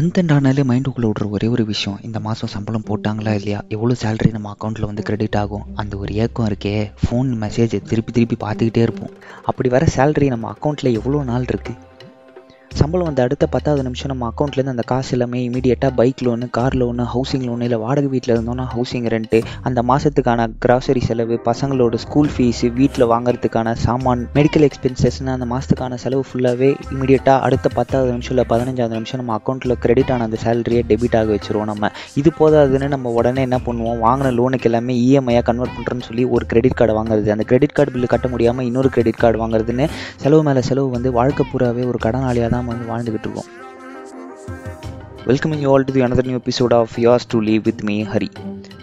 Month 0.00 0.18
end 0.20 0.32
ஆனாலே 0.32 0.62
மைண்டுக்குள்ளே 0.68 1.06
விட்ற 1.06 1.28
ஒரே 1.28 1.46
ஒரு 1.46 1.64
விஷயம் 1.64 1.98
இந்த 2.02 2.20
மாதம் 2.20 2.50
சம்பளம் 2.52 2.84
போட்டாங்களா 2.88 3.32
இல்லையா? 3.34 3.62
எவ்வளோ 3.68 3.94
சேலரி 4.02 4.30
நம்ம 4.30 4.54
அக்கௌண்ட்டில் 4.54 4.84
வந்து 4.84 5.02
கிரெடிட் 5.02 5.36
ஆகும்? 5.36 5.64
அந்த 5.74 5.96
ஒரு 5.96 6.14
ஏக்கம் 6.14 6.46
இருக்கே. 6.46 6.92
ஃபோன் 7.02 7.30
மெசேஜ் 7.42 7.82
திருப்பி 7.82 8.12
திருப்பி 8.12 8.36
பார்த்துக்கிட்டே 8.40 8.76
இருப்போம். 8.76 9.10
அப்படி 9.44 9.68
வர 9.68 9.86
சேலரி 9.96 10.26
நம்ம 10.26 10.52
அக்கௌண்ட்டில் 10.52 10.92
எவ்வளோ 10.92 11.22
நாள் 11.22 11.42
இருக்குது 11.42 11.76
சம்பளம் 12.78 13.08
வந்த 13.08 13.22
அடுத்த 13.26 13.44
பத்தாவது 13.54 13.82
நிமிஷம் 13.86 14.10
நம்ம 14.10 14.24
அக்கௌண்ட்லேருந்து 14.30 14.72
அந்த 14.74 14.84
காசு 14.90 15.10
எல்லாமே 15.14 15.38
இமீடியட்டாக 15.46 15.92
bike 15.98 16.20
loan 16.26 16.46
car 16.56 16.74
loan 16.80 17.04
housing 17.12 17.46
loan 17.48 17.64
இல்லை 17.66 17.78
வாடகை 17.84 18.08
வீட்டில் 18.12 18.32
இருந்தோம்னா 18.34 18.64
ஹவுசிங் 18.74 19.06
ரெண்ட்டு 19.14 19.38
அந்த 19.68 19.80
மாதத்துக்கான 19.88 20.46
கிராசரி 20.64 21.02
செலவு 21.06 21.36
பசங்களோட 21.48 21.98
ஸ்கூல் 22.04 22.30
ஃபீஸு 22.34 22.68
வீட்டில் 22.78 23.06
வாங்குறதுக்கான 23.12 23.72
சாமான் 23.84 24.22
மெடிக்கல் 24.38 24.66
எக்ஸ்பென்சஸ்னு 24.68 25.32
அந்த 25.34 25.48
மாதத்துக்கான 25.52 25.98
செலவு 26.04 26.22
ஃபுல்லாகவே 26.28 26.70
இமீடியட்டாக 26.94 27.36
அடுத்த 27.48 27.72
பத்தாவது 27.78 28.12
நிமிஷம் 28.14 28.34
இல்லை 28.36 28.44
பதினஞ்சாவது 28.52 28.96
நிமிஷம் 28.98 29.20
நம்ம 29.22 29.34
அக்கௌண்ட்டில் 29.38 29.76
கிரெடிட் 29.84 30.12
ஆன 30.16 30.28
அந்த 30.28 30.40
சேலரியை 30.44 30.84
டெபிட் 30.92 31.18
ஆக 31.20 31.28
வச்சுருவோம் 31.36 31.68
நம்ம. 31.72 31.90
இது 32.22 32.32
போதாதுன்னு 32.40 32.92
நம்ம 32.94 33.14
உடனே 33.18 33.44
என்ன 33.48 33.60
பண்ணுவோம்? 33.66 33.98
வாங்கின 34.06 34.32
லோனுக்கு 34.38 34.70
எல்லாமே 34.72 34.96
இஎம்ஐயாக 35.08 35.46
கன்வெர்ட் 35.50 35.76
பண்ணுறோன்னு 35.78 36.08
சொல்லி 36.10 36.26
ஒரு 36.36 36.46
கிரெடிட் 36.52 36.78
கார்டு 36.82 36.96
வாங்குறது. 37.00 37.34
அந்த 37.36 37.46
கிரெடிட் 37.50 37.76
கார்டு 37.80 37.94
பில்லு 37.96 38.12
கட்ட 38.14 38.28
முடியாமல் 38.36 38.68
இன்னொரு 38.70 38.90
கிரெடிட் 38.96 39.22
கார்டு 39.24 39.42
வாங்குறதுன்னு 39.44 39.88
செலவு 40.24 40.42
மேலே 40.50 40.64
செலவு 40.70 40.88
வந்து 40.96 41.10
வாழ்க்கை 41.20 41.46
பூராவே 41.52 41.84
ஒரு 41.92 42.00
கடனாளியாக 42.06 42.50
தான் 42.56 42.59
நாம் 42.60 42.72
வந்து 42.72 42.88
வாழ்ந்துக்கிட்டு 42.90 43.28
இருக்கோம் 43.28 43.48
welcoming 45.26 45.62
you 45.62 45.68
all 45.72 45.84
to 45.84 45.92
the 45.92 46.02
another 46.06 46.26
new 46.26 46.38
episode 46.40 46.74
of 46.74 46.94
yours 46.98 47.26
to 47.28 47.38
leave 47.40 47.62
with 47.68 47.82
me 47.88 47.96
Hari 48.04 48.28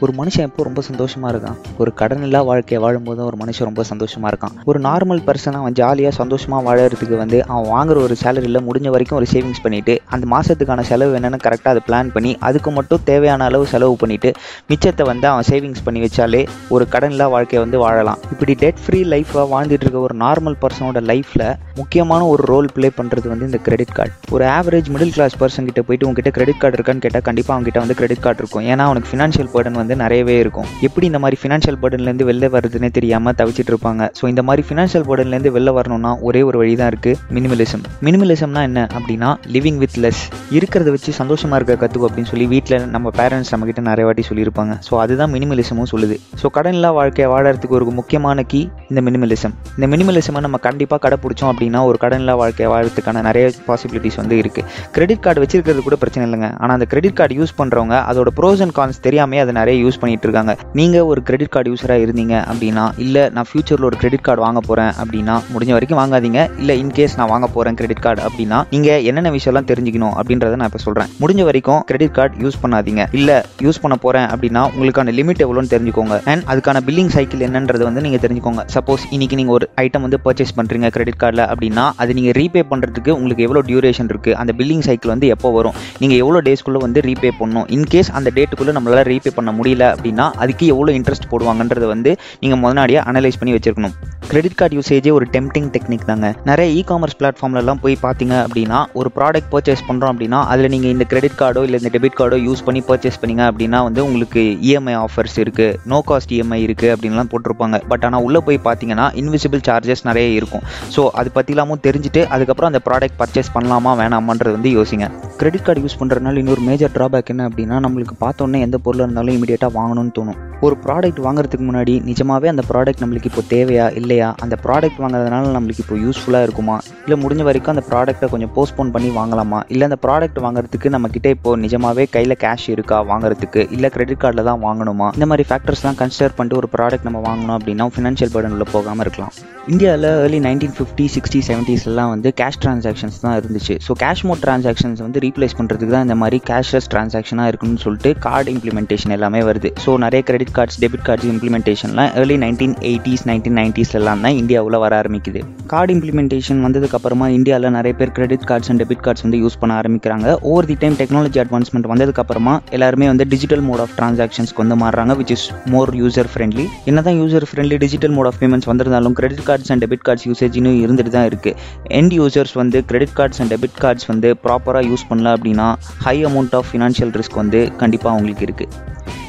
ஒரு 0.06 0.12
மனுஷன் 0.18 0.46
எப்போ 0.48 0.62
ரொம்ப 0.68 0.82
சந்தோஷமாக 0.88 1.30
இருக்கான்? 1.34 1.58
ஒரு 1.82 1.92
கடன் 2.00 2.24
இல்லா 2.28 2.40
வாழ்க்கையை 2.50 2.80
வாழும்போது 2.84 3.22
ஒரு 3.30 3.38
மனுஷன் 3.42 3.68
ரொம்ப 3.70 3.84
சந்தோஷமாக 3.92 4.30
இருக்கான். 4.32 4.54
ஒரு 4.70 4.80
நார்மல் 4.88 5.22
பர்சன் 5.28 5.58
அவன் 5.60 5.76
ஜாலியாக 5.80 6.14
சந்தோஷமாக 6.20 6.62
வாழறதுக்கு 6.68 7.16
வந்து 7.24 7.38
அவன் 7.52 7.68
வாங்குற 7.76 8.04
ஒரு 8.08 8.16
சேலரியில் 8.24 8.64
முடிஞ்ச 8.68 8.88
வரைக்கும் 8.96 9.18
ஒரு 9.20 9.28
சேவிங்ஸ் 9.34 9.62
பண்ணிவிட்டு 9.66 9.94
அந்த 10.16 10.26
மாதத்துக்கான 10.34 10.86
செலவு 10.92 11.16
என்னென்னு 11.20 11.40
கரெக்டாக 11.46 11.74
அதை 11.76 11.82
பிளான் 11.88 12.12
பண்ணி 12.16 12.34
அதுக்கு 12.50 12.72
மட்டும் 12.78 13.04
தேவையான 13.10 13.48
அளவு 13.50 13.66
செலவு 13.74 13.96
பண்ணிவிட்டு 14.02 14.32
மிச்சத்தை 14.72 15.06
வந்து 15.12 15.28
அவன் 15.32 15.48
சேவிங்ஸ் 15.52 15.84
பண்ணி 15.88 16.02
வச்சாலே 16.06 16.42
ஒரு 16.76 16.88
கடன் 16.96 17.14
இல்லா 17.16 17.28
வாழ்க்கையை 17.36 17.64
வந்து 17.66 17.80
வாழலாம். 17.86 18.22
இப்படி 18.36 18.56
டெட் 18.64 18.82
ஃப்ரீ 18.84 19.02
லைஃப்பாக 19.16 19.48
வாழ்ந்துட்டு 19.54 19.86
இருக்க 19.86 20.00
ஒரு 20.08 20.18
நார்மல் 20.26 20.60
பர்சனோட 20.64 21.02
லைஃப்பில் 21.12 21.48
முக்கியமான 21.82 22.22
ஒரு 22.34 22.44
ரோல் 22.52 22.70
ப்ளே 22.76 22.92
பண்ணுறது 23.00 23.28
வந்து 23.34 23.50
இந்த 23.50 23.62
கிரெடிட் 23.66 23.96
கார்டு 23.98 24.14
ஒரு 24.36 24.46
ஆவரேஜ் 24.58 24.88
மிடில் 24.94 25.16
கிளாஸ் 25.18 25.36
பர்சன் 25.42 25.68
கிட்ட 25.70 25.82
போயிட்டு 25.88 26.08
உங்ககிட்ட 26.08 26.32
கிரெடிட் 26.38 26.62
கார்டு 26.62 26.78
இருக்கான்னு 26.80 27.04
கேட்டால் 27.06 27.26
கண்டிப்பாக 27.28 27.56
அவங்ககிட்ட 27.56 27.82
வந்து 27.84 27.98
கிரெடிட் 28.00 28.24
கார்டு 28.26 28.42
இருக்கும். 28.44 28.66
ஏன்னா 28.72 28.86
அவனுக்கு 28.90 29.12
ஃபினான்ஷியல் 29.12 29.52
பர்டன் 29.56 29.80
வந்து 29.82 29.87
நிறையவே 29.96 30.36
இருக்கும். 30.44 30.68
எப்படி 30.88 31.06
இந்த 31.12 31.20
மாதிரி 31.24 31.38
ஃபினான்ஷியல் 31.42 31.80
பர்டன்லேருந்து 31.82 32.28
வெளில 32.30 32.50
வருதுன்னே 32.56 32.90
தெரியாமல் 32.98 33.36
தவிச்சிட்டு 33.40 33.72
இருப்பாங்க. 33.74 34.10
ஸோ 34.20 34.24
இந்த 34.34 34.44
மாதிரி 34.50 34.66
ஃபினான்ஷியல் 34.68 35.06
பர்டன்லேருந்து 35.10 35.52
வெளில 35.58 35.74
வரணும்னா 35.78 36.12
ஒரே 36.30 36.42
ஒரு 36.50 36.60
வழி 36.62 36.76
தான் 36.82 36.92
இருக்குது 36.94 37.20
மினிமலிசம் 37.38 37.84
மினிமலிசம்னா 38.08 38.64
என்ன 38.70 38.80
அப்படின்னா 38.98 39.30
லிவிங் 39.56 39.80
வித் 39.84 39.98
லெஸ் 40.06 40.24
இருக்கிறத 40.58 40.90
வச்சு 40.96 41.14
சந்தோஷமாக 41.22 41.60
இருக்க 41.60 41.76
கற்றுக்கும் 41.84 42.10
அப்படின்னு 42.10 42.32
சொல்லி 42.34 42.48
வீட்டில் 42.54 42.86
நம்ம 42.96 43.12
பேரண்ட்ஸ் 43.20 43.52
நம்மக்கிட்ட 43.54 43.84
நிறைய 43.90 44.06
வாட்டி 44.10 44.26
சொல்லியிருப்பாங்க. 44.30 44.74
ஸோ 44.88 44.94
அதுதான் 45.04 45.32
மினிமலிசமும் 45.36 45.90
சொல்லுது. 45.94 46.18
ஸோ 46.42 46.50
கடனில்லா 46.58 46.92
வாழ்க்கையை 47.00 47.30
வாழறதுக்கு 47.34 47.78
ஒரு 47.80 47.86
முக்கியமான 48.00 48.44
கீ 48.52 48.62
இந்த 48.92 49.02
மினிமலிசம் 49.08 49.54
இந்த 49.78 49.88
மினிமலிசமை 49.94 50.42
நம்ம 50.46 50.58
கண்டிப்பாக 50.68 51.02
கடைப்பிடிச்சோம் 51.06 51.52
அப்படின்னா 51.54 51.80
ஒரு 51.90 51.98
கடனில்லா 52.04 52.36
வாழ்க்கையை 52.42 52.70
வாழறதுக்கான 52.74 53.22
நிறைய 53.30 53.46
பாசிபிலிட்டிஸ் 53.68 54.20
வந்து 54.22 54.36
இருக்குது 54.42 54.68
கிரெடிட் 54.96 55.24
கார்டு 55.26 55.42
வச்சிருக்கிறது 55.44 55.82
கூட 55.88 55.98
பிரச்சனை 56.04 56.24
இல்லைங்க. 56.28 56.50
ஆனால் 56.62 56.76
அந்த 56.78 56.88
கிரெடிட் 56.92 57.18
கார்டு 57.20 57.38
யூஸ் 57.40 57.54
பண்ணுறவங்க 57.60 57.96
அதோட 58.12 58.30
ப்ரோஸ் 58.40 58.62
அண்ட் 58.66 58.76
கான்ஸ் 58.80 59.00
தெரியாமே 59.08 59.40
அதை 59.44 59.54
நிறைய 59.60 59.77
யூஸ் 59.86 60.00
பண்ணிட்டு 60.02 60.26
இருக்காங்க 60.28 60.54
நீங்கள் 60.80 61.06
ஒரு 61.12 61.22
கிரெடிட் 61.28 61.54
கார்டு 61.56 61.72
யூஸராக 61.74 62.06
இருந்தீங்க 62.06 62.36
அப்படின்னா 62.52 62.86
இல்லை 63.06 63.24
நான் 63.36 63.48
ஃபியூச்சரில் 63.50 63.88
ஒரு 63.90 63.98
கிரெடிட் 64.02 64.26
கார்டு 64.28 64.42
வாங்க 64.46 64.62
போகிறேன் 64.70 64.92
அப்படின்னா 65.02 65.36
முடிஞ்ச 65.54 65.72
வரைக்கும் 65.78 66.00
வாங்காதீங்க. 66.02 66.42
இல்லை 66.62 66.76
இன்கேஸ் 66.84 67.16
நான் 67.20 67.32
வாங்க 67.34 67.50
போகிறேன் 67.56 67.78
கிரெடிட் 67.80 68.04
கார்டு 68.06 68.22
அப்படின்னா 68.28 68.60
நீங்கள் 68.74 69.04
என்னென்ன 69.10 69.32
விஷயம்லாம் 69.38 69.70
தெரிஞ்சுக்கணும் 69.72 70.16
அப்படின்றத 70.20 70.60
நான் 70.62 70.70
இப்போ 70.72 70.82
சொல்கிறேன் 70.86 71.10
முடிஞ்ச 71.24 71.44
வரைக்கும் 71.50 71.82
கிரெடிட் 71.92 72.16
கார்டு 72.18 72.42
யூஸ் 72.46 72.60
பண்ணாதீங்க. 72.64 73.04
இல்லை 73.20 73.38
யூஸ் 73.66 73.82
பண்ண 73.84 73.98
போகிறேன் 74.06 74.28
அப்படின்னா 74.34 74.64
உங்களுக்கான 74.74 75.14
லிமிட் 75.20 75.44
எவ்வளோன்னு 75.46 75.72
தெரிஞ்சுக்கோங்க. 75.76 76.16
அண்ட் 76.32 76.44
அதுக்கான 76.54 76.82
பில்லிங் 76.90 77.12
சைக்கிள் 77.16 77.44
என்னன்றது 77.50 77.84
வந்து 77.90 78.04
நீங்கள் 78.08 78.24
தெரிஞ்சுக்கோங்க. 78.26 78.64
சப்போஸ் 78.76 79.06
இன்னைக்கு 79.18 79.40
நீங்கள் 79.42 79.56
ஒரு 79.58 79.68
ஐட்டம் 79.86 80.06
வந்து 80.08 80.20
பர்ச்சேஸ் 80.26 80.56
பண்ணுறீங்க 80.60 80.90
கிரெடிட் 80.96 81.20
கார்டில் 81.24 81.46
அப்படின்னா 81.52 81.86
அது 82.04 82.12
நீங்கள் 82.20 82.36
ரீபே 82.40 82.64
பண்ணுறதுக்கு 82.72 83.12
உங்களுக்கு 83.18 83.46
எவ்வளோ 83.48 83.62
டியூரேஷன் 83.70 84.10
இருக்குது 84.14 84.36
அந்த 84.42 84.54
பில்லிங் 84.60 84.86
சைக்கிள் 84.88 85.14
வந்து 85.14 85.28
எப்போ 85.36 85.52
வரும்? 85.58 85.76
நீங்கள் 86.02 86.20
எவ்வளோ 86.24 86.42
டேஸ்க்குள்ளே 86.48 86.82
வந்து 86.86 87.00
ரீபே 87.08 87.32
பண்ணணும்? 87.40 87.68
இன்கேஸ் 87.76 88.12
அந்த 88.18 88.30
டேட்டுக்குள்ளே 88.38 88.74
நம்மளால் 88.78 89.08
ரீபே 89.12 89.32
பண்ண 89.38 89.50
முடியும் 89.58 89.67
முடியல 89.68 89.86
அப்படின்னா 89.96 90.26
அதுக்கு 90.44 90.66
எவ்வளோ 90.74 90.92
இன்ட்ரெஸ்ட் 90.98 91.30
போடுவாங்கன்றத 91.32 91.86
வந்து 91.94 92.12
நீங்கள் 92.42 92.60
முதனாடியே 92.64 93.00
அனலைஸ் 93.10 93.38
பண்ணி 93.40 93.54
வச்சிருக்கணும். 93.56 93.96
கிரெடிட் 94.32 94.58
கார்டு 94.60 94.76
யூசேஜே 94.78 95.12
ஒரு 95.18 95.26
டெம்டிங் 95.34 95.70
டெக்னிக் 95.74 96.06
தாங்க. 96.10 96.28
நிறைய 96.50 96.68
இ 96.80 96.82
காமர்ஸ் 96.90 97.18
பிளாட்ஃபார்ம்லலாம் 97.20 97.82
போய் 97.84 97.96
பார்த்தீங்க 98.06 98.36
அப்படின்னா 98.46 98.80
ஒரு 99.00 99.10
ப்ராடக்ட் 99.18 99.50
பர்ச்சேஸ் 99.54 99.84
பண்ணுறோம் 99.88 100.12
அப்படின்னா 100.14 100.40
அதில் 100.52 100.72
நீங்கள் 100.74 100.94
இந்த 100.96 101.06
கிரெடிட் 101.12 101.38
கார்டோ 101.42 101.64
இல்லை 101.68 101.80
இந்த 101.82 101.92
டெபிட் 101.96 102.18
கார்டோ 102.20 102.40
யூஸ் 102.48 102.64
பண்ணி 102.68 102.82
பர்ச்சேஸ் 102.90 103.20
பண்ணீங்க 103.22 103.44
அப்படின்னா 103.52 103.82
வந்து 103.88 104.04
உங்களுக்கு 104.08 104.44
இஎம்ஐ 104.70 104.96
ஆஃபர்ஸ் 105.06 105.38
இருக்குது 105.44 105.78
நோ 105.94 106.00
காஸ்ட் 106.12 106.34
இஎம்ஐ 106.38 106.60
இருக்குது 106.68 106.94
அப்படின்லாம் 106.96 107.32
போட்டிருப்பாங்க. 107.34 107.80
பட் 107.94 108.06
ஆனால் 108.10 108.26
உள்ளே 108.28 108.42
போய் 108.50 108.60
பார்த்தீங்கன்னா 108.68 109.08
இன்விசிபிள் 109.24 109.64
சார்ஜஸ் 109.70 110.06
நிறைய 110.10 110.28
இருக்கும். 110.40 110.66
ஸோ 110.98 111.04
அது 111.22 111.32
பற்றிலாமும் 111.38 111.84
தெரிஞ்சுட்டு 111.88 112.24
அதுக்கப்புறம் 112.36 112.72
அந்த 112.74 112.82
ப்ராடக்ட் 112.90 113.20
பர்ச்சேஸ் 113.24 113.54
பண்ணலாமா 113.58 113.94
வேணாமான்றது 114.04 114.58
வந்து 114.60 114.72
யோசிங்க. 114.78 115.08
கிரெடிட் 115.40 115.66
கார்டு 115.66 115.82
யூஸ் 115.82 115.98
பண்ணுறதுனால 116.00 116.40
இன்னொரு 116.42 116.62
மேஜர் 116.62 116.94
ட்ராபேக் 116.94 117.28
என்ன 117.32 117.50
அப்படின்னா 117.50 117.76
நம்மளுக்கு 117.86 118.16
பார்த்தோன்னே 118.24 118.60
எந்த 118.66 118.78
பொருளாக 118.78 119.06
இருந்தாலும் 119.08 119.36
இமீடியட்டாக 119.38 119.72
வாங்கணும்னு 119.80 120.14
தோணும். 120.18 120.38
ஒரு 120.66 120.76
ப்ராடக்ட் 120.84 121.20
வாங்குறதுக்கு 121.26 121.66
முன்னாடி 121.68 121.94
நிஜமாவே 122.08 122.48
அந்த 122.48 122.64
ப்ராடக்ட் 122.70 123.02
நம்மளுக்கு 123.04 123.30
இப்போ 123.32 123.42
தேவையா 123.50 123.96
இல்லையா? 124.00 124.36
அந்த 124.44 124.58
ப்ராடக்ட் 124.64 125.00
வாங்குறதுனால 125.04 125.52
நம்மளுக்கு 125.58 125.84
இப்போ 125.84 125.96
யூஸ்ஃபுல்லாக 125.96 126.48
இருக்குமா? 126.48 126.78
இல்லை 127.06 127.18
முடிஞ்ச 127.24 127.44
வரைக்கும் 127.50 127.74
அந்த 127.76 127.84
ப்ராடக்ட்டை 127.90 128.30
கொஞ்சம் 128.30 128.52
போஸ்ட்போன் 128.56 128.94
பண்ணி 128.96 129.10
வாங்கலாமா? 129.18 129.60
இல்லை 129.68 129.84
அந்த 129.90 130.00
ப்ராடக்ட் 130.06 130.40
வாங்குறதுக்கு 130.46 130.90
நம்ம 130.96 131.08
கிட்டே 131.08 131.30
இப்போ 131.30 131.58
நிஜமாவே 131.66 132.06
கையில் 132.16 132.36
கேஷ் 132.46 132.70
இருக்கா 132.76 133.00
வாங்குறதுக்கு? 133.12 133.72
இல்லை 133.72 133.90
கிரெடிட் 133.90 134.22
கார்டில் 134.24 134.44
தான் 134.44 134.64
வாங்கணுமா? 134.68 135.10
இந்த 135.14 135.26
மாதிரி 135.26 135.46
ஃபேக்டர்ஸ்லாம் 135.52 136.00
கன்சிடர் 136.02 136.36
பண்ணிட்டு 136.40 136.60
ஒரு 136.62 136.70
ப்ராடக்ட் 136.78 137.08
நம்ம 137.10 137.22
வாங்கணும் 137.30 137.58
அப்படின்னா 137.60 137.88
ஃபினான்ஷியல் 137.98 138.34
பர்டன் 138.38 138.56
உள்ள 138.58 138.68
போகாமல் 138.72 139.06
இருக்கலாம். 139.08 139.36
இந்தியாவில் 139.68 140.10
ஏர்லி 140.26 140.42
நைன்டீன் 140.50 140.76
ஃபிஃப்டி 140.80 141.06
சிக்ஸ்டி 141.14 141.40
செவன்ட்டீஸ்லாம் 141.48 142.12
வந்து 142.16 142.30
கேஷ் 142.42 142.60
டிரான்சாக்ஷன்ஸ் 142.66 143.22
தான் 143.22 143.38
இருந்துச்சு. 143.40 143.78
ஸோ 143.88 143.94
கேஷ் 144.04 144.26
மோட் 144.28 144.44
டிரான்சாக்ஷன்ஸ் 144.44 145.02
வந்து 145.06 145.26
ரீப்ளேஸ் 145.28 145.58
பண்ணுறதுக்கு 145.60 145.94
தான் 145.96 146.08
இந்த 146.08 146.18
மாதிரி 146.24 146.40
கேஷ்லெஸ் 146.52 146.90
ட்ரான்சாக்ஷனாக 146.94 147.52
இருக்குன்னு 147.52 147.82
சொல்லிட்டு 147.86 148.12
கார்டு 148.28 148.52
இம்ப்ளிமெண்டேஷன் 148.56 149.14
எல்லாமே 149.18 149.42
வருது. 149.50 149.72
ஸோ 149.84 149.92
நிறைய 150.06 150.22
கிரெடிட் 150.30 150.54
கார்ட்ஸ் 150.58 150.80
டெபிட் 150.84 151.06
கார்ட்ஸ் 151.08 151.30
இம்ப்ளிமெண்டேஷன்லாம் 151.34 152.12
ஏர்லி 152.22 152.38
நைன்டீன் 152.46 152.76
எயிட்டிஸ் 152.92 153.26
நைன்டீன் 153.30 153.58
நைன்ட்டீஸ்லாம் 153.62 154.24
தான் 154.26 154.38
இந்தியாவில் 154.42 154.78
வர 154.84 154.94
ஆரம்பிக்குது. 155.02 155.40
கார்டு 155.74 155.92
இம்ப்ளிமெண்டேஷன் 155.96 156.60
வந்ததுக்கப்புறமா 156.66 157.28
இந்தியாவில் 157.38 157.76
நிறைய 157.78 157.94
பேர் 158.00 158.14
credit 158.18 158.46
cards 158.52 158.72
and 158.72 158.82
debit 158.84 159.04
cards 159.08 159.26
வந்து 159.26 159.40
யூஸ் 159.44 159.58
பண்ண 159.62 159.74
ஆரம்பிக்கிறாங்க. 159.82 160.28
Over 160.52 160.70
the 160.72 160.78
time 160.84 160.98
technology 161.02 161.42
advancement 161.44 161.90
வந்ததுக்கப்புறமா 161.94 162.56
எல்லாருமே 162.78 163.08
வந்து 163.12 163.28
டிஜிட்டல் 163.34 163.64
மோட் 163.70 163.84
ஆஃப் 163.86 163.96
ட்ரான்சாக்ஷன்ஸ்க்கு 164.00 164.64
வந்து 164.64 164.78
மாறுறாங்க 164.84 165.16
which 165.22 165.34
is 165.38 165.46
more 165.74 165.94
user 166.02 166.32
friendly 166.34 166.66
என்னதான் 166.92 167.20
user 167.22 167.48
friendly 167.52 167.80
digital 167.86 168.14
mode 168.18 168.30
of 168.32 168.40
payments 168.42 168.70
வந்திருந்தாலும் 168.72 169.16
credit 169.20 169.44
cards 169.50 169.72
and 169.74 169.84
debit 169.86 170.06
cards 170.08 170.26
usage 170.30 170.58
இன்னும் 170.62 170.80
இருந்துட்டு 170.86 171.14
தான் 171.18 171.28
இருக்குது 171.32 171.56
எண்ட் 172.00 172.16
யூசர்ஸ் 172.20 172.54
வந்து 172.62 172.78
credit 172.92 173.16
cards 173.20 173.40
and 173.44 173.52
debit 173.54 173.78
cards 173.84 174.08
வந்து 174.12 174.30
ப்ராப்பராக 174.46 174.84
யூஸ் 174.92 175.06
பண்ணல 175.18 175.36
அப்படின்னா 175.38 175.68
high 176.06 176.16
amount 176.24 176.56
of 176.56 176.70
financial 176.72 177.14
risk 177.14 177.36
வந்து 177.36 177.60
கண்டிப்பாக 177.78 178.14
அவங்களுக்கு 178.14 178.46
இருக்குது 178.46 178.74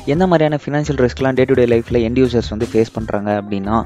எந்த 0.04 0.26
மாதிரியான 0.26 0.58
ஃபினான்ஷியல் 0.64 1.00
ரிஸ்க்லாம் 1.04 1.32
டே 1.32 1.44
டு 1.44 1.54
டே 1.54 1.66
லைஃப்பில் 1.66 2.00
எண்ட் 2.06 2.20
யூசர்ஸ் 2.22 2.48
வந்து 2.48 2.68
ஃபேஸ் 2.72 2.94
பண்ணுறாங்க 2.98 3.30
அப்படின்னா 3.40 3.76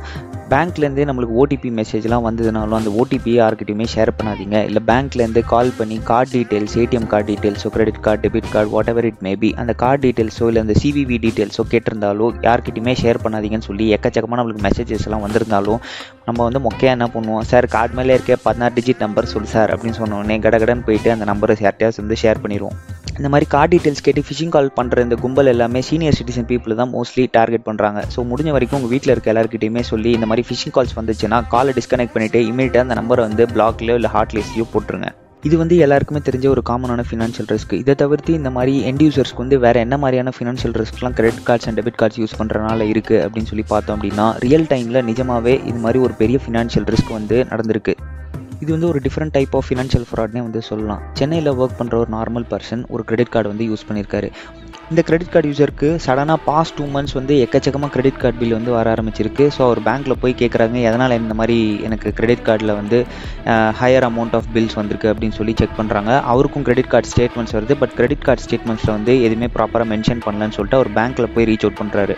பேங்க்லேருந்தே 0.53 1.05
நம்மளுக்கு 1.09 1.37
ஓடிபி 1.43 1.69
மெசேஜ்லாம் 1.79 2.25
வந்ததுனாலும் 2.29 2.79
அந்த 2.79 2.91
ஓடிபி 2.91 3.33
யார்கிட்டையுமே 3.39 3.87
ஷேர் 3.95 4.11
பண்ணாதீங்க. 4.19 4.65
இல்லை 4.65 4.83
பேங்க்லேருந்து 4.87 5.45
கால் 5.45 5.73
பண்ணி 5.79 6.01
card 6.05 6.31
details 6.35 6.75
ATM 6.83 7.07
card 7.07 7.33
டீட்டெயில்ஸோ 7.33 7.67
credit 7.67 8.01
card 8.01 8.29
debit 8.29 8.51
card 8.51 8.71
whatever 8.89 9.05
it 9.05 9.23
maybe 9.23 9.53
அந்த 9.55 9.73
கார்டு 9.73 10.03
டீட்டெயில்ஸோ 10.07 10.47
இல்லை 10.47 10.63
அந்த 10.63 10.75
சிவிவி 10.83 11.19
டீட்டெயில்ஸோ 11.25 11.65
கேட்டிருந்தாலோ 11.73 12.29
யார்கிட்டையுமே 12.49 12.95
ஷேர் 13.03 13.23
பண்ணாதீங்கன்னு 13.25 13.69
சொல்லி 13.71 13.87
எக்கச்சக்கமாக 13.95 14.41
நம்மளுக்கு 14.41 14.67
மெசேஜஸ் 14.69 15.05
எல்லாம் 15.05 15.21
வந்திருந்தாலும் 15.21 15.81
நம்ம 16.25 16.49
வந்து 16.49 16.61
மொக்கையாக 16.69 16.97
என்ன 16.97 17.11
பண்ணுவோம்? 17.15 17.41
சார் 17.41 17.67
கார்டு 17.67 17.95
மேலே 17.95 18.15
இருக்க 18.15 18.37
பதினாறு 18.43 18.75
டிஜிட் 18.75 18.99
நம்பர் 18.99 19.33
சொல்லு 19.35 19.49
சார் 19.49 19.75
அப்படின்னு 19.77 20.01
சொன்னோடனே 20.03 20.39
கடகடன் 20.39 20.85
போயிட்டு 20.85 21.11
அந்த 21.11 21.25
நம்பரை 21.25 21.57
யார்ட்டையாவது 21.63 22.03
வந்து 22.03 22.17
ஷேர் 22.23 22.43
பண்ணிடுவோம் 22.45 22.92
இந்த 23.23 23.31
மாதிரி 23.33 23.47
கார்டு 23.53 23.71
டீட்டெயில்ஸ் 23.73 24.05
கேட்டு 24.07 24.23
ஃபிஷிங் 24.27 24.53
கால் 24.55 24.69
பண்ணுற 24.77 25.03
இந்த 25.07 25.17
கும்பல் 25.25 25.51
எல்லாமே 25.53 25.81
சீனியர் 25.89 26.17
சிட்டிசன் 26.19 26.47
பீப்புள் 26.49 26.73
தான் 26.81 26.91
மோஸ்ட்லி 26.95 27.25
டார்கெட் 27.37 27.65
பண்ணுறாங்க 27.67 28.01
ஸோ 28.15 28.21
முடிஞ்ச 28.31 28.51
வரைக்கும் 28.55 28.79
உங்கள் 28.79 28.93
வீட்டில் 28.93 29.13
இருக்க 29.15 29.29
எல்லாருக்கிட்டையுமே 29.33 29.83
சொல்லி 29.91 30.11
இந்த 30.17 30.27
மாதிரி 30.31 30.43
ஃபிஷிங் 30.49 30.75
கால்ஸ் 30.77 30.95
வந்துச்சுன்னா 30.99 31.39
காலை 31.53 31.73
டிஸ்கனெக்ட் 31.77 32.15
பண்ணிவிட்டு 32.15 32.41
இமீடியட்டாக 32.49 32.85
அந்த 32.87 32.95
நம்பரை 33.01 33.25
வந்து 33.27 33.45
பிளாக்லையோ 33.53 33.97
இல்லை 34.01 34.11
ஹாட்லிஸ்ட்லையோ 34.15 34.67
போட்டுருங்க. 34.73 35.09
இது 35.43 35.55
வந்து 35.63 35.77
எல்லாருக்குமே 35.85 36.23
தெரிஞ்ச 36.29 36.49
ஒரு 36.55 36.65
காமனான 36.71 37.05
ஃபினான்ஷியல் 37.11 37.49
ரிஸ்க் 37.53 37.75
இதை 37.83 37.95
தவிர்த்து 38.03 38.33
இந்த 38.41 38.53
மாதிரி 38.57 38.75
எண்ட் 38.91 39.05
யூசர்ஸ்க்கு 39.07 39.43
வந்து 39.45 39.59
வேறு 39.67 39.85
என்ன 39.87 39.99
மாதிரியான 40.05 40.33
financial 40.39 40.75
ரிஸ்க்லாம் 40.83 41.17
credit 41.21 41.45
cards 41.51 41.69
and 41.71 41.79
debit 41.81 42.01
cards 42.03 42.21
use 42.23 42.37
பண்ணுறனால 42.41 42.89
இருக்குது 42.93 43.23
அப்படின்னு 43.27 43.51
சொல்லி 43.53 43.67
பார்த்தோம் 43.75 43.97
அப்படின்னா 43.99 44.27
ரியல் 44.47 44.69
டைமில் 44.73 45.01
நிஜமாகவே 45.11 45.55
இது 45.71 45.79
மாதிரி 45.87 46.01
ஒரு 46.09 46.17
பெரிய 46.23 46.41
ஃபினான்ஷியல் 46.47 46.89
ரிஸ்க் 46.95 47.15
வந்து 47.19 47.39
நடந்திருக்கு. 47.53 47.95
இது 48.63 48.71
வந்து 48.75 48.89
ஒரு 48.93 48.99
டிஃப்ரெண்ட் 49.05 49.35
டைப் 49.37 49.55
ஆஃப் 49.59 49.67
ஃபினான்ஷியல் 49.69 50.05
ஃப்ராட்னே 50.09 50.43
வந்து 50.49 50.61
சொல்லலாம். 50.71 51.01
சென்னையில் 51.19 51.51
ஒர்க் 51.61 51.79
பண்ணுற 51.79 51.95
ஒரு 52.03 52.11
நார்மல் 52.17 52.45
பர்சன் 52.51 52.83
ஒரு 52.95 53.03
கிரெடிட் 53.09 53.33
கார்டு 53.37 53.51
வந்து 53.53 53.65
யூஸ் 53.71 53.87
பண்ணியிருக்காரு 53.89 54.29
இந்த 54.91 55.03
கிரெடிட் 55.09 55.33
கார்டு 55.33 55.51
யூசருக்கு 55.51 55.89
சடனாக 56.05 56.39
பாஸ்ட் 56.47 56.75
டூ 56.79 56.85
மந்த்ஸ் 56.95 57.17
வந்து 57.19 57.35
எக்கச்சக்கமாக 57.45 57.91
கிரெடிட் 57.95 58.19
கார்டு 58.23 58.39
பில் 58.41 58.55
வந்து 58.57 58.73
வர 58.77 58.87
ஆரம்பிச்சிருக்கு. 58.95 59.45
ஸோ 59.57 59.61
அவர் 59.69 59.81
பேங்க்கில் 59.87 60.19
போய் 60.23 60.35
கேட்குறாங்க 60.43 60.79
எதனால் 60.89 61.17
இந்த 61.23 61.35
மாதிரி 61.41 61.57
எனக்கு 61.89 62.09
கிரெடிட் 62.19 62.45
கார்டில் 62.49 62.75
வந்து 62.81 62.99
ஹையர் 63.81 64.07
அமௌண்ட் 64.11 64.37
ஆஃப் 64.39 64.49
பில்ஸ் 64.57 64.79
வந்திருக்கு? 64.81 65.11
அப்படின்னு 65.13 65.39
சொல்லி 65.41 65.55
செக் 65.61 65.79
பண்ணுறாங்க 65.81 66.13
அவருக்கும் 66.33 66.67
கிரெடிட் 66.69 66.93
கார்டு 66.95 67.11
ஸ்டேட்மெண்ட்ஸ் 67.13 67.57
வருது 67.59 67.77
பட் 67.83 67.97
கிரெடிட் 68.01 68.27
கார்டு 68.29 68.45
ஸ்டேட்மெண்ட்ஸில் 68.47 68.95
வந்து 68.99 69.15
எதுவுமே 69.29 69.51
ப்ராப்பராக 69.59 69.91
மென்ஷன் 69.95 70.25
பண்ணலன்னு 70.27 70.57
சொல்லிட்டு 70.59 70.81
அவர் 70.81 70.93
பேங்க்கில் 70.99 71.33
போய் 71.37 71.49
ரீச் 71.53 71.67
அவுட் 71.67 71.81
பண்ணுறாரு 71.83 72.17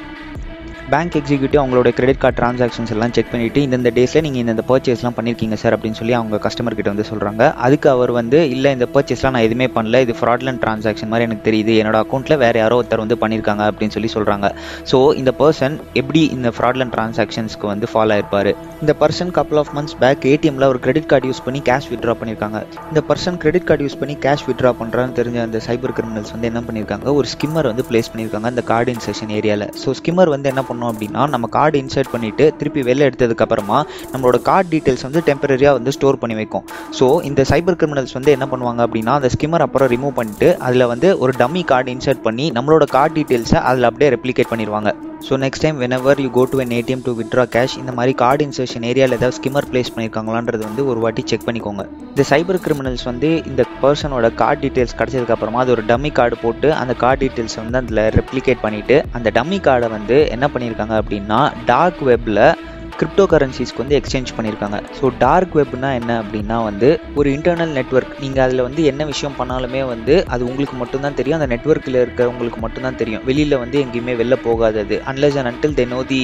பேங்க் 0.92 1.14
எக்ஸிக்யூட்டிவ் 1.18 1.60
அவங்களோட 1.60 1.88
கிரெடிட் 1.98 2.18
கார்டு 2.22 2.36
டிரான்சாக்ஷன்ஸ் 2.38 2.90
எல்லாம் 2.94 3.12
செக் 3.16 3.30
பண்ணிவிட்டு 3.32 3.60
இந்தந்த 3.66 3.90
டேஸில் 3.98 4.22
நீங்கள் 4.24 4.42
இந்த 4.44 4.64
பர்ச்சேஸ்லாம் 4.70 5.14
பண்ணியிருக்கீங்க 5.18 5.56
சார் 5.62 5.74
அப்படின்னு 5.76 5.98
சொல்லி 6.00 6.14
அவங்க 6.18 6.40
கஸ்டமர் 6.46 6.76
கிட்ட 6.78 6.90
வந்து 6.92 7.06
சொல்கிறாங்க 7.10 7.42
அதுக்கு 7.66 7.88
அவர் 7.92 8.12
வந்து 8.18 8.38
இல்லை 8.54 8.70
இந்த 8.76 8.86
பர்ச்சேஸ்லாம் 8.94 9.34
நான் 9.36 9.46
எதுவுமே 9.46 9.68
பண்ணல. 9.76 10.00
இது 10.04 10.14
ஃப்ராட்லண்ட் 10.18 10.60
டிரான்சாக்ஷன் 10.64 11.10
மாதிரி 11.12 11.26
எனக்கு 11.28 11.44
தெரியுது. 11.48 11.74
என்னோட 11.82 11.98
அக்கௌண்ட்டில் 12.04 12.38
வேறு 12.44 12.60
யாரோ 12.62 12.76
ஒருத்தர் 12.80 13.02
வந்து 13.04 13.18
பண்ணியிருக்காங்க 13.22 13.64
அப்படின்னு 13.70 13.94
சொல்லி 13.96 14.10
சொல்கிறாங்க 14.16 14.50
ஸோ 14.90 15.00
இந்த 15.20 15.32
பர்சன் 15.40 15.76
எப்படி 16.02 16.22
இந்த 16.36 16.52
ஃப்ராட்லண்ட் 16.58 16.94
டிரான்சாக்ஷன்ஸ்க்கு 16.96 17.68
வந்து 17.72 17.88
ஃபாலோ 17.92 18.14
ஆயிருப்பார்? 18.16 18.50
இந்த 18.82 18.94
person 19.04 19.32
couple 19.38 19.62
half 19.62 19.72
months 19.78 19.96
back 20.04 20.28
ஏடிஎம்ல 20.34 20.68
ஒரு 20.74 20.82
கிரெடிட் 20.86 21.08
கார்டு 21.14 21.30
யூஸ் 21.30 21.42
பண்ணி 21.48 21.62
கேஷ் 21.70 21.88
வித்ட்ரா 21.94 22.16
பண்ணியிருக்காங்க 22.20 22.60
இந்த 22.90 23.02
பர்சன் 23.08 23.40
கிரெடிட் 23.44 23.68
கார்டு 23.70 23.86
யூஸ் 23.88 23.98
பண்ணி 24.02 24.16
கேஷ் 24.26 24.46
வித்ட்ரா 24.50 24.74
பண்ணுறான்னு 24.82 25.16
தெரிஞ்ச 25.20 25.40
அந்த 25.46 25.60
சைபர் 25.68 25.96
கிரிமினல்ஸ் 25.98 26.34
வந்து 26.36 26.50
என்ன 26.52 26.62
பண்ணியிருக்காங்க 26.68 27.16
ஒரு 27.18 27.26
ஸ்கிம்மர் 27.34 27.70
வந்து 27.72 27.86
பிளேஸ் 27.90 28.12
பண்ணியிருக்காங்க 28.12 28.48
அந்த 28.54 28.64
கார்டு 28.72 28.96
இன்செஷன் 28.96 29.34
ஏரியாவில் 29.40 29.66
ஸோ 29.84 29.96
ஸ்கிம்மர் 30.00 30.32
வந்து 30.36 30.50
என்ன 30.52 30.64
பண்ணோம் 30.74 30.92
அப்படின்னா 30.94 31.22
நம்ம 31.36 31.48
கார்டு 31.56 31.82
இன்சர்ட் 31.84 32.12
பண்ணிட்டு 32.12 32.44
திருப்பி 32.60 32.82
வெளில 32.90 33.08
எடுத்ததுக்கப்புறமா 33.10 33.80
நம்மளோட 34.12 34.38
கார்டு 34.50 34.68
டீட்டெயில்ஸ் 34.74 35.06
வந்து 35.08 35.22
டெம்பரரியாக 35.28 35.78
வந்து 35.78 35.94
ஸ்டோர் 35.96 36.20
பண்ணி 36.22 36.36
வைக்கும். 36.40 36.64
ஸோ 36.98 37.06
இந்த 37.30 37.42
சைபர் 37.50 37.78
கிரிமினல்ஸ் 37.80 38.16
வந்து 38.18 38.34
என்ன 38.36 38.46
பண்ணுவாங்க 38.52 38.82
அப்படின்னா 38.86 39.14
அந்த 39.20 39.30
ஸ்கிம்மர் 39.34 39.66
அப்புறம் 39.66 39.90
ரிமூவ் 39.94 40.18
பண்ணிட்டு 40.20 40.50
அதில் 40.68 40.90
வந்து 40.92 41.10
ஒரு 41.24 41.34
டம்மி 41.42 41.64
கார்டு 41.72 41.90
இன்சர்ட் 41.96 42.24
பண்ணி 42.28 42.46
நம்மளோட 42.58 42.86
கார்டு 42.96 43.14
டீட்டெயில்ஸை 43.18 43.60
அதில் 43.70 43.88
அப்படியே 43.90 44.10
ரெப்ளிகேட் 44.16 44.52
பண்ணிடுவாங்க 44.52 44.92
so 45.26 45.34
next 45.42 45.62
time 45.64 45.78
whenever 45.82 46.18
you 46.22 46.28
go 46.36 46.42
to 46.52 46.56
an 46.62 46.72
ATM 46.78 47.02
to 47.04 47.12
withdraw 47.18 47.44
cash 47.54 47.76
இந்த 47.82 47.92
மாதிரி 47.98 48.12
கார்டு 48.22 48.42
இன்சர்ஷன் 48.46 48.84
ஏரியாவில் 48.88 49.16
ஏதாவது 49.18 49.36
ஸ்கிம்மர் 49.36 49.68
பிளேஸ் 49.70 49.90
பண்ணியிருக்காங்களான்றது 49.92 50.62
வந்து 50.68 50.82
ஒரு 50.90 51.00
வாட்டி 51.04 51.22
செக் 51.30 51.46
பண்ணிக்கோங்க. 51.46 51.84
இந்த 52.10 52.24
சைபர் 52.30 52.60
கிரிமினல்ஸ் 52.64 53.04
வந்து 53.10 53.30
இந்த 53.50 53.64
பர்சனோட 53.82 54.28
கார்டு 54.42 54.60
டீட்டெயில்ஸ் 54.64 54.96
கிடச்சதுக்கப்புறமா 55.00 55.62
அது 55.62 55.74
ஒரு 55.76 55.84
டம்மி 55.90 56.12
கார்டு 56.18 56.38
போட்டு 56.42 56.70
அந்த 56.80 56.94
கார்டு 57.04 57.22
டீட்டெயில்ஸ் 57.24 57.58
வந்து 57.60 57.80
அதில் 57.82 58.02
ரெப்ளிகேட் 58.18 58.62
பண்ணிவிட்டு 58.66 58.98
அந்த 59.12 59.30
டம்மி 59.38 59.60
கார்டை 59.68 59.90
வந்து 59.96 60.18
என்ன 60.36 60.48
பண்ணியிருக்காங்க 60.54 60.96
அப்படின்னா 61.02 61.40
டார்க் 61.72 62.02
வெப்பில் 62.10 62.44
கிரிப்டோ 63.00 63.24
கரன்சிஸ்க்கு 63.32 63.82
வந்து 63.82 63.96
எக்ஸ்சேஞ்ச் 63.98 64.32
பண்ணியிருக்காங்க. 64.36 64.78
ஸோ 64.98 65.04
டார்க் 65.22 65.54
வெப்னா 65.58 65.90
என்ன 66.00 66.12
அப்படின்னா 66.22 66.56
வந்து 66.68 66.88
ஒரு 67.18 67.28
இன்டர்னல் 67.36 67.72
நெட்ஒர்க் 67.78 68.14
நீங்கள் 68.24 68.44
அதில் 68.44 68.62
வந்து 68.66 68.82
என்ன 68.90 69.04
விஷயம் 69.12 69.36
பண்ணாலுமே 69.40 69.82
வந்து 69.92 70.14
அது 70.34 70.42
உங்களுக்கு 70.50 70.76
மட்டும்தான் 70.82 71.16
தெரியும். 71.20 71.38
அந்த 71.38 71.48
நெட்ஒர்க்கில் 71.54 71.98
இருக்கிறவங்களுக்கு 72.02 72.60
மட்டும்தான் 72.64 72.98
தெரியும். 73.02 73.24
வெளியில் 73.28 73.56
வந்து 73.62 73.78
எங்கேயுமே 73.84 74.14
வெளில 74.20 74.38
போகாது 74.48 74.78
அது. 74.84 74.98
Unless 75.12 75.38
and 75.40 75.50
until 75.52 75.76
they 75.80 75.86
know 75.94 76.00
the 76.12 76.20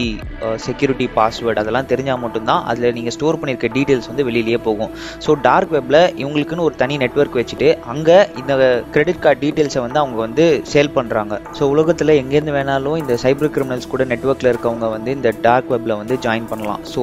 security 0.66 1.08
password 1.18 1.62
அதெல்லாம் 1.64 1.90
தெரிஞ்சால் 1.92 2.22
மட்டும்தான் 2.24 2.62
அதில் 2.72 2.94
நீங்கள் 2.98 3.16
ஸ்டோர் 3.16 3.40
பண்ணியிருக்க 3.40 3.70
டீட்டெயில்ஸ் 3.76 4.10
வந்து 4.12 4.26
வெளியிலேயே 4.30 4.60
போகும். 4.68 4.92
ஸோ 5.26 5.30
டார்க் 5.48 5.74
வெப்பில் 5.76 6.00
இவங்களுக்குன்னு 6.22 6.66
ஒரு 6.68 6.76
தனி 6.84 6.96
நெட்ஒர்க் 7.04 7.38
வச்சுட்டு 7.40 7.70
அங்கே 7.94 8.18
இந்த 8.42 8.52
கிரெடிட் 8.94 9.22
கார்டு 9.26 9.42
டீட்டெயில்ஸை 9.44 9.82
வந்து 9.86 10.00
அவங்க 10.02 10.18
வந்து 10.26 10.46
சேல் 10.72 10.94
பண்ணுறாங்க 10.98 11.34
ஸோ 11.58 11.62
உலகத்தில் 11.74 12.16
எங்கேருந்து 12.20 12.56
வேணாலும் 12.58 12.98
இந்த 13.02 13.16
சைபர் 13.24 13.54
கிரிமினல்ஸ் 13.56 13.92
கூட 13.94 14.04
நெட்ஒர்க்கில் 14.12 14.52
இருக்கவங்க 14.52 14.88
வந்து 14.96 15.10
இந்த 15.18 15.30
டார்க் 15.46 15.70
வெப்பில் 15.74 15.98
வந்து 16.00 16.16
ஜாயின் 16.26 16.48
பண்ண 16.50 16.59
பண்ணலாம் 16.60 16.84
ஸோ 16.92 17.02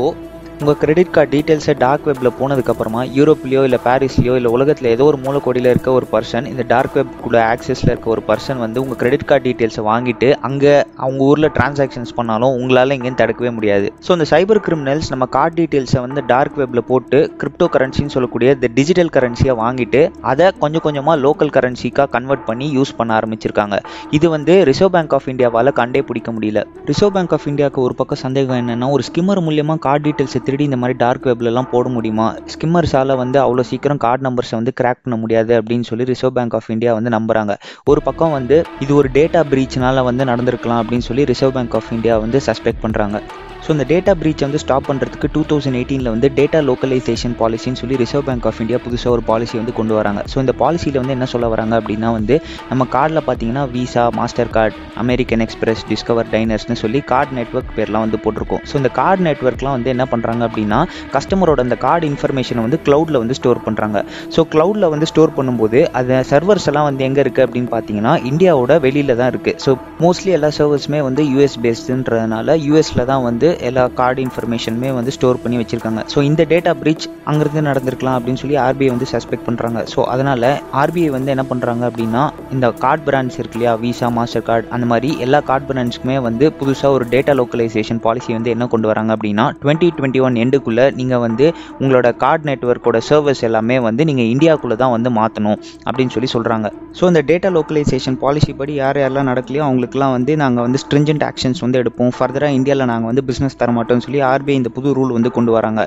உங்கள் 0.62 0.77
கிரெடிட் 0.81 1.12
கார்டு 1.15 1.31
டீட்டெயில்ஸை 1.33 1.74
டார்க் 1.81 2.06
வெப்பில் 2.07 2.30
போனதுக்கப்புறமா 2.38 3.01
யூரோப்லேயோ 3.18 3.62
இல்லை 3.68 3.80
பாரிஸ்லேயோ 3.83 4.36
இல்லை 4.38 4.50
உலகத்தில் 4.56 4.88
ஏதோ 4.94 5.04
ஒரு 5.09 5.18
மூலக்கோடியில் 5.25 5.69
இருக்க 5.71 5.89
ஒரு 5.98 6.06
பர்சன் 6.13 6.45
இந்த 6.51 6.63
டார்க் 6.71 6.95
வெப் 6.98 7.12
கூட 7.25 7.36
ஆக்சஸில் 7.51 7.92
இருக்க 7.92 8.07
ஒரு 8.13 8.21
பர்சன் 8.30 8.59
வந்து 8.63 8.81
உங்கள் 8.83 9.00
கிரெடிட் 9.01 9.25
கார்டு 9.31 9.45
டீட்டெயில்ஸை 9.48 9.83
வாங்கிட்டு 9.89 10.30
அங்கே 10.50 10.71
அவங்க 11.04 11.19
ஊரில் 11.27 11.50
டிரான்சாக்ஷன்ஸ் 11.57 12.13
பண்ணாலும் 12.19 12.56
உங்களால் 12.62 12.95
எங்கேயும் 12.95 13.19
தடுக்கவே 13.21 13.51
முடியாது. 13.57 13.89
ஸோ 14.07 14.09
இந்த 14.18 14.27
சைபர் 14.33 14.62
கிரிமினல்ஸ் 14.68 15.12
நம்ம 15.13 15.27
கார்டு 15.38 15.56
டீட்டெயில்ஸை 15.59 16.01
வந்து 16.06 16.24
டார்க் 16.31 16.57
வெப்பில் 16.62 16.83
போட்டு 16.89 17.19
கிரிப்டோ 17.44 17.68
கரன்சின்னு 17.75 18.15
சொல்லக்கூடிய 18.15 18.56
இந்த 18.57 18.69
டிஜிட்டல் 18.80 19.13
கரன்சியை 19.18 19.56
வாங்கிட்டு 19.63 20.01
அதை 20.33 20.48
கொஞ்சம் 20.63 20.86
கொஞ்சமாக 20.88 21.18
லோக்கல் 21.27 21.54
கரன்சிக்காக 21.59 22.07
கன்வெர்ட் 22.18 22.45
பண்ணி 22.50 22.69
யூஸ் 22.80 22.95
பண்ண 23.01 23.13
ஆரம்பிச்சிருக்காங்க. 23.19 23.77
இது 24.19 24.25
வந்து 24.36 24.56
ரிசர்வ் 24.71 24.94
பேங்க் 24.98 25.15
ஆஃப் 25.19 25.30
இந்தியாவால் 25.36 25.75
கண்டே 25.83 26.04
பிடிக்க 26.09 26.31
முடியல. 26.38 26.65
ரிசர்வ் 26.92 27.15
பேங்க் 27.19 27.38
ஆஃப் 27.39 27.48
இந்தியாவுக்கு 27.54 27.86
ஒரு 27.88 27.98
பக்கம் 28.01 28.24
சந்தேகம் 28.25 28.59
என்னென்னா 28.63 28.92
ஒரு 28.98 29.06
ஸ்கிம்மர் 29.12 29.45
மூலியமாக 29.50 29.81
கார்டு 29.88 30.06
டீட்டெயில்ஸை 30.09 30.44
திருடி 30.48 30.64
இந்த 30.64 30.78
மாதிரி 30.78 30.98
டார்க் 30.98 31.26
வெப்லலாம் 31.26 31.70
போட 31.72 31.88
முடியுமா? 31.90 32.28
ஸ்கிம்மர்ஸால் 32.54 33.16
வந்து 33.16 33.38
அவ்வளோ 33.46 33.66
சீக்கிரம் 33.72 34.02
கார்டு 34.06 34.24
நம்பர்ஸை 34.28 34.56
வந்து 34.60 34.74
கிராக் 34.82 35.02
பண்ண 35.04 35.18
முடியாது 35.24 35.54
அப்படின்னு 35.62 35.88
சொல்லி 35.90 36.06
ரிசர்வ் 36.12 36.36
பேங்க் 36.38 36.56
ஆஃப் 36.60 36.70
இந்தியா 36.76 36.94
வந்து 37.00 37.12
நம்புறாங்க. 37.18 37.54
ஒரு 37.86 38.02
பக்கம் 38.02 38.32
வந்து 38.32 38.58
இது 38.86 38.94
ஒரு 38.96 39.10
டேட்டா 39.14 39.42
பிரீச்னால 39.54 40.04
வந்து 40.04 40.26
நடந்திருக்கலாம் 40.26 40.82
அப்படின்னு 40.84 41.08
சொல்லி 41.10 41.26
ரிசர்வ் 41.26 41.56
பேங்க் 41.58 41.76
ஆஃப் 41.76 41.92
இந்தியா 41.98 42.18
வந்து 42.18 42.40
சஸ்பெக்ட் 42.48 42.84
பண்ணுறாங்க 42.86 43.18
ஸோ 43.65 43.69
இந்த 43.75 43.86
டேட்டா 43.92 44.13
பிரீச் 44.21 44.44
வந்து 44.45 44.59
ஸ்டாப் 44.63 44.86
பண்ணுறதுக்கு 44.89 45.27
டூ 45.36 45.42
தௌசண்ட் 45.50 45.77
எயிட்டீனில் 45.80 46.12
வந்து 46.13 46.27
டேட்டா 46.39 46.59
லோக்கலைசேஷன் 46.69 47.36
பாலிசின்னு 47.42 47.80
சொல்லி 47.81 47.95
ரிசர்வ் 48.01 48.25
பேங்க் 48.27 48.45
ஆஃப் 48.50 48.59
இந்தியா 48.63 48.80
புதுசாக 48.86 49.13
ஒரு 49.15 49.24
பாலிசி 49.30 49.56
வந்து 49.59 49.74
கொண்டு 49.80 49.94
வராங்க. 50.00 50.21
ஸோ 50.31 50.38
இந்த 50.44 50.54
பாலிசியில் 50.62 51.00
வந்து 51.01 51.15
என்ன 51.18 51.27
சொல்ல 51.33 51.48
வராங்க 51.54 51.74
அப்படின்னா 51.81 52.09
வந்து 52.18 52.36
நம்ம 52.71 52.86
கார்டில் 52.95 53.21
பார்த்தீங்கன்னா 53.27 53.63
Visa 53.75 54.04
Mastercard 54.57 54.75
American 55.04 55.44
Express 55.45 55.83
Discover 55.92 56.30
டைனர்ஸ்னு 56.36 56.77
சொல்லி 56.83 57.01
கார்டு 57.12 57.36
நெட்ஒர்க் 57.39 57.74
பேர்லாம் 57.77 58.06
வந்து 58.06 58.19
போட்டிருக்கோம். 58.25 58.62
ஸோ 58.69 58.75
இந்த 58.81 58.92
கார்டு 59.00 59.24
நெட்ஒர்க்லாம் 59.30 59.75
வந்து 59.77 59.92
என்ன 59.95 60.07
பண்ணுறாங்க 60.13 60.44
அப்படின்னா 60.50 60.80
கஸ்டமரோட 61.15 61.65
அந்த 61.68 61.77
கார்டு 61.86 62.06
இன்ஃபர்மேஷனை 62.12 62.63
வந்து 62.68 62.80
க்ளவுடில் 62.88 63.19
வந்து 63.24 63.38
ஸ்டோர் 63.39 63.63
பண்ணுறாங்க 63.68 63.98
ஸோ 64.38 64.44
க்ளவுடில் 64.56 64.89
வந்து 64.95 65.09
ஸ்டோர் 65.13 65.36
பண்ணும்போது 65.38 65.81
அந்த 66.00 66.21
சர்வர்ஸ் 66.31 66.69
எல்லாம் 66.71 66.88
வந்து 66.89 67.06
எங்கே 67.09 67.24
இருக்குது 67.25 67.45
அப்படின்னு 67.48 67.71
பார்த்தீங்கன்னா 67.75 68.15
இந்தியாவோட 68.31 68.80
வெளியில் 68.88 69.18
தான் 69.21 69.31
இருக்குது 69.33 69.57
ஸோ 69.65 69.74
மோஸ்ட்லி 70.06 70.33
எல்லா 70.38 70.51
சர்வர்ஸுமே 70.59 71.01
வந்து 71.09 71.24
யூஎஸ் 71.33 71.59
பேஸ்டுன்றதுனால 71.65 72.57
யூஎஸில் 72.68 73.07
தான் 73.13 73.25
வந்து 73.30 73.47
எல்லா 73.70 73.84
கார்டு 74.00 74.22
இன்ஃபர்மேஷனுமே 74.26 74.90
வந்து 74.98 75.12
ஸ்டோர் 75.16 75.42
பண்ணி 75.44 75.58
வச்சிருக்காங்க. 75.62 76.02
ஸோ 76.14 76.18
இந்த 76.30 76.42
டேட்டா 76.52 76.72
பிரீச் 76.82 77.06
அங்கிருந்து 77.30 77.64
நடந்திருக்கலாம் 77.70 78.18
அப்படின்னு 78.18 78.42
சொல்லி 78.42 78.58
ஆர்பிஐ 78.66 78.90
வந்து 78.94 79.08
சஸ்பெக்ட் 79.14 79.46
பண்ணுறாங்க 79.48 79.80
ஸோ 79.94 80.00
அதனால் 80.14 80.48
ஆர்பிஐ 80.82 81.10
வந்து 81.16 81.32
என்ன 81.36 81.46
பண்ணுறாங்க 81.52 81.84
அப்படின்னா 81.90 82.24
இந்த 82.56 82.68
கார்டு 82.84 83.04
பிராண்ட்ஸ் 83.08 83.38
இருக்கு 83.40 83.58
இல்லையா 83.60 83.74
விசா 83.84 84.10
மாஸ்டர் 84.18 84.46
கார்டு 84.50 84.68
அந்த 84.78 84.88
மாதிரி 84.92 85.10
எல்லா 85.26 85.42
கார்டு 85.50 85.68
பிராண்ட்ஸ்க்குமே 85.70 86.18
வந்து 86.28 86.46
புதுசாக 86.60 86.92
ஒரு 86.98 87.08
டேட்டா 87.14 87.36
லோக்கலைசேஷன் 87.42 88.02
பாலிசி 88.06 88.32
வந்து 88.38 88.54
என்ன 88.56 88.68
கொண்டு 88.74 88.90
வராங்க 88.92 89.12
அப்படின்னா 89.18 89.46
டுவெண்ட்டி 89.64 89.90
டுவெண்ட்டி 90.00 90.22
ஒன் 90.28 90.40
எண்டுக்குள்ளே 90.44 90.88
நீங்கள் 91.00 91.24
வந்து 91.26 91.48
உங்களோட 91.82 92.08
கார்டு 92.24 92.46
நெட்ஒர்க்கோட 92.50 93.02
சர்வீஸ் 93.10 93.44
எல்லாமே 93.50 93.78
வந்து 93.88 94.06
நீங்கள் 94.12 94.30
இந்தியாவுக்குள்ளே 94.34 94.80
தான் 94.84 94.94
வந்து 94.96 95.12
மாற்றணும் 95.20 95.58
அப்படின்னு 95.88 96.14
சொல்லி 96.16 96.32
சொல்கிறாங்க 96.36 96.68
ஸோ 97.00 97.04
இந்த 97.12 97.24
டேட்டா 97.32 97.50
லோக்கலைசேஷன் 97.58 98.20
பாலிசி 98.24 98.52
படி 98.60 98.74
யார் 98.82 99.00
யாரெல்லாம் 99.02 99.30
நடக்கலையோ 99.32 99.64
அவங்களுக்குலாம் 99.68 100.14
வந்து 100.18 100.32
நாங்கள் 100.42 100.66
வந்து 100.66 100.80
ஸ்ட்ரிஞ்சன்ட் 100.84 101.24
ஆக்ஷன்ஸ் 101.30 101.62
வந்து 101.66 101.80
எடுப்போம். 101.82 102.12
ஃபர்தராக 102.18 102.58
இந்தியாவில் 102.58 102.90
நாங்கள் 102.92 103.10
வந்து 103.12 103.24
பிஸ்னஸ் 103.38 103.62
தரமாட்டோம்னு 103.63 104.06
சொல்லி 104.07 104.22
ஆர்பிஐ 104.22 104.57
இந்த 104.62 104.69
புது 104.69 104.95
ரூல் 104.98 105.12
வந்து 105.12 105.31
கொண்டு 105.31 105.51
வராங்க. 105.51 105.81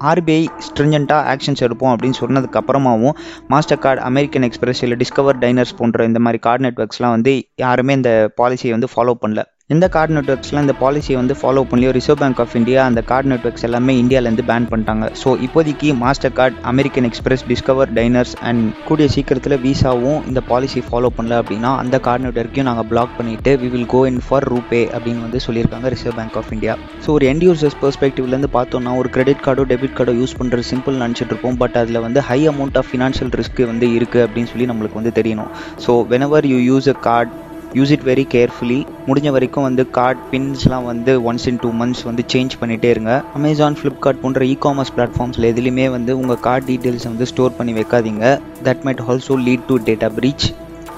ஆர்பிஐ 0.00 0.46
ஸ்ட்ரிஞ்சண்ட்டாக 0.66 1.28
ஆக்ஷன்ஸ் 1.32 1.62
எடுப்போம் 1.66 1.92
அப்படின்னு 1.94 2.18
சொன்னதுக்கு 2.20 2.58
அப்புறமாவும் 2.60 3.14
மாஸ்டர் 3.48 3.78
கார்டு 3.78 4.00
அமெரிக்கன் 4.00 4.42
எக்ஸ்பிரஸ் 4.42 4.82
இல்லை 4.82 4.96
டிஸ்கவர் 5.02 5.38
டைனர்ஸ் 5.44 5.76
போன்ற 5.76 6.04
இந்த 6.04 6.18
மாதிரி 6.18 6.38
கார்டு 6.38 6.64
நெட்ஒர்க்ஸ்லாம் 6.68 7.14
வந்து 7.16 7.32
யாருமே 7.56 7.92
இந்த 7.92 8.32
பாலிசியை 8.42 8.70
வந்து 8.70 8.88
ஃபாலோ 8.94 9.14
பண்ணல. 9.22 9.42
இந்த 9.74 9.86
கார்டு 9.94 10.14
நெட்ஒர்க்ஸ்லாம் 10.16 10.64
இந்த 10.64 10.74
பாலிசியை 10.80 11.16
வந்து 11.20 11.34
ஃபாலோ 11.38 11.62
பண்ணலையோ 11.70 11.92
ரிசர்வ் 11.96 12.20
பேங்க் 12.20 12.40
ஆஃப் 12.42 12.52
இந்தியா 12.58 12.80
அந்த 12.88 13.00
கார்டு 13.08 13.28
நெட்ஒர்க்ஸ் 13.30 13.64
எல்லாமே 13.68 13.94
இந்தியாவிலேருந்து 14.02 14.44
பேன் 14.50 14.68
பண்ணிட்டாங்க. 14.72 15.06
ஸோ 15.22 15.28
இப்போதைக்கு 15.46 15.88
Mastercard 16.36 16.56
American 16.72 17.06
Express 17.08 17.42
Discover 17.50 17.90
Diners 17.96 18.34
and 18.48 18.62
கூடிய 18.88 19.06
சீக்கிரத்தில் 19.14 19.56
விசாவும் 19.64 20.20
இந்த 20.30 20.42
பாலிசி 20.50 20.82
ஃபாலோ 20.88 21.08
பண்ணல 21.16 21.40
அப்படின்னா 21.42 21.70
அந்த 21.82 21.98
கார்டு 22.06 22.24
நெட்ஒர்க்கையும் 22.26 22.68
நாங்கள் 22.70 22.88
பிளாக் 22.92 23.16
பண்ணிவிட்டு 23.18 23.54
we 23.62 23.70
will 23.74 23.88
go 23.94 24.02
in 24.10 24.20
for 24.26 24.46
RuPay 24.52 24.82
அப்படின்னு 24.94 25.24
வந்து 25.26 25.40
சொல்லியிருக்காங்க 25.46 25.90
Reserve 25.94 26.16
Bank 26.20 26.38
of 26.42 26.52
India 26.56 26.76
so 27.06 27.10
ஒரு 27.16 27.26
எண்ட் 27.32 27.46
யூசர்ஸ் 27.48 27.78
பெர்ஸ்பெக்டிவ்லேருந்து 27.82 28.52
பார்த்தோம்னா 28.58 28.92
ஒரு 29.00 29.10
கிரெடிட் 29.16 29.42
கார்டோ 29.48 29.66
டெபிட் 29.72 29.96
கார்டோ 29.98 30.14
யூஸ் 30.20 30.36
பண்ணுறது 30.40 30.66
சிம்பிள் 30.72 31.00
நினச்சிட்டு 31.04 31.34
இருப்போம். 31.34 31.58
பட் 31.64 31.78
அதில் 31.82 32.02
வந்து 32.06 32.22
high 32.28 32.40
amount 32.52 32.78
of 32.82 32.88
financial 32.92 33.34
risk 33.42 33.64
வந்து 33.72 33.88
இருக்குது 33.98 34.24
அப்படின்னு 34.28 34.52
சொல்லி 34.54 34.70
நம்மளுக்கு 34.72 35.00
வந்து 35.02 35.14
தெரியணும். 35.20 35.50
So 35.86 35.92
whenever 36.14 36.48
you 36.52 36.60
use 36.70 36.90
a 36.94 36.96
card 37.08 37.32
use 37.76 37.92
it 37.94 38.04
very 38.10 38.24
carefully 38.34 38.78
முடிஞ்ச 39.06 39.30
வரைக்கும் 39.36 39.66
வந்து 39.68 39.84
கார்ட் 39.96 40.22
பின்ஸ்லாம் 40.32 40.86
வந்து 40.90 41.14
ஒன்ஸ் 41.28 41.46
இன் 41.50 41.60
டூ 41.62 41.70
மந்த்ஸ் 41.80 42.04
வந்து 42.08 42.24
சேஞ்ச் 42.32 42.54
பண்ணிகிட்டே 42.60 42.90
இருங்க. 42.94 43.14
அமேசான் 43.38 43.78
ஃப்ளிப்கார்ட் 43.80 44.22
போன்ற 44.22 44.44
இ 44.52 44.54
காமர்ஸ் 44.66 44.92
பிளாட்ஃபார்ம்ஸில் 44.96 45.48
எதுலையுமே 45.52 45.86
வந்து 45.96 46.14
உங்கள் 46.20 46.40
கார்ட் 46.46 46.68
டீட்டெயில்ஸை 46.70 47.10
வந்து 47.12 47.28
ஸ்டோர் 47.32 47.56
பண்ணி 47.58 47.74
வைக்காதீங்க. 47.80 48.24
That 48.68 48.84
might 48.88 49.02
also 49.08 49.36
lead 49.48 49.66
to 49.70 49.76
data 49.88 50.10
breach 50.20 50.46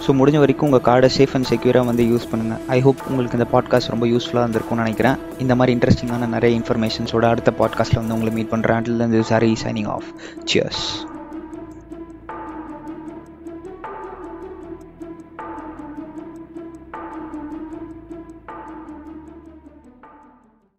so 0.04 0.12
முடிஞ்ச 0.18 0.38
வரைக்கும் 0.42 0.66
உங்கள் 0.68 0.84
கார்டை 0.88 1.08
சேஃப் 1.16 1.34
அண்ட் 1.36 1.48
செக்யூராக 1.50 1.88
வந்து 1.90 2.04
யூஸ் 2.10 2.28
பண்ணுங்கள் 2.32 2.60
ஐ 2.76 2.78
ஹோப் 2.86 3.00
உங்களுக்கு 3.08 3.38
இந்த 3.38 3.48
பாட்காஸ்ட் 3.54 3.92
ரொம்ப 3.94 4.06
யூஸ்ஃபுல்லாக 4.06 4.44
இருந்திருக்கும்னு 4.46 4.84
நினைக்கிறேன். 4.84 5.18
இந்த 5.38 5.54
மாதிரி 5.54 5.76
இன்ட்ரெஸ்டிங்கான 5.78 6.28
நிறைய 6.36 6.60
இன்ஃபர்மேஷன்ஸோட 6.60 7.26
அடுத்த 7.32 7.52
பாட்காஸ்ட்டில் 7.60 8.02
வந்து 8.02 8.16
உங்களை 8.18 8.34
மீட் 8.38 8.52
பண்ணுறேன் 8.54 8.78
until 8.80 9.28
sorry 9.32 9.52
signing 9.64 9.92
off 9.96 10.10
cheers 10.52 10.84